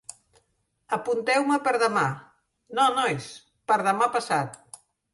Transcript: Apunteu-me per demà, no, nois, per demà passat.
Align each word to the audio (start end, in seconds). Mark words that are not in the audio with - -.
Apunteu-me 0.97 1.59
per 1.69 1.75
demà, 1.85 2.07
no, 2.81 2.89
nois, 2.99 3.31
per 3.73 3.81
demà 3.93 4.13
passat. 4.21 4.63